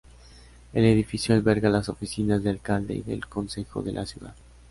[0.73, 4.33] El edificio alberga las oficinas del alcalde y del Consejo de la Ciudad.